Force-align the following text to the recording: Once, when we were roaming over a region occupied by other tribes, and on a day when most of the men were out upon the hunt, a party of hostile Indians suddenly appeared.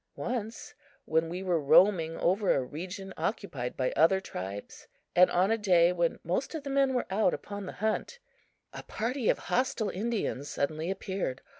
Once, 0.15 0.73
when 1.05 1.29
we 1.29 1.43
were 1.43 1.59
roaming 1.61 2.17
over 2.17 2.55
a 2.55 2.63
region 2.63 3.13
occupied 3.17 3.77
by 3.77 3.91
other 3.91 4.19
tribes, 4.19 4.87
and 5.15 5.29
on 5.29 5.51
a 5.51 5.59
day 5.59 5.91
when 5.93 6.17
most 6.23 6.55
of 6.55 6.63
the 6.63 6.71
men 6.71 6.95
were 6.95 7.05
out 7.11 7.35
upon 7.35 7.67
the 7.67 7.71
hunt, 7.73 8.17
a 8.73 8.81
party 8.81 9.29
of 9.29 9.37
hostile 9.37 9.89
Indians 9.91 10.49
suddenly 10.49 10.89
appeared. 10.89 11.43